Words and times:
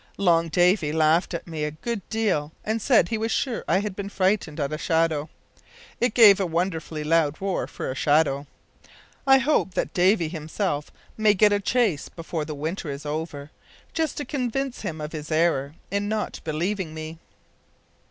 Long 0.17 0.49
Davy 0.49 0.91
laughed 0.91 1.35
at 1.35 1.45
me 1.45 1.63
a 1.63 1.69
good 1.69 2.01
deal, 2.09 2.51
and 2.65 2.81
said 2.81 3.09
he 3.09 3.19
was 3.19 3.31
sure 3.31 3.63
I 3.67 3.81
had 3.81 3.95
been 3.95 4.09
frightened 4.09 4.59
at 4.59 4.73
a 4.73 4.77
shadow. 4.79 5.29
It 5.99 6.15
gave 6.15 6.39
a 6.39 6.45
wonderfully 6.47 7.03
loud 7.03 7.39
roar 7.39 7.67
for 7.67 7.87
a 7.87 7.93
shadow! 7.93 8.47
I 9.27 9.37
hope 9.37 9.75
that 9.75 9.93
Davy 9.93 10.27
himself 10.27 10.89
may 11.17 11.35
get 11.35 11.53
a 11.53 11.59
chase 11.59 12.09
before 12.09 12.45
the 12.45 12.55
winter 12.55 12.89
is 12.89 13.05
over, 13.05 13.51
just 13.93 14.17
to 14.17 14.25
convince 14.25 14.81
him 14.81 14.99
of 14.99 15.11
his 15.11 15.31
error 15.31 15.75
in 15.91 16.09
not 16.09 16.41
believing 16.43 16.95
me!" 16.95 17.19